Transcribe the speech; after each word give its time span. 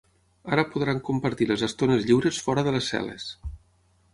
Ara 0.55 0.63
podran 0.75 1.01
compartir 1.09 1.47
les 1.51 1.65
estones 1.67 2.07
lliures 2.09 2.41
fora 2.47 2.65
de 2.69 2.77
les 2.77 2.89
cel·les. 2.95 3.29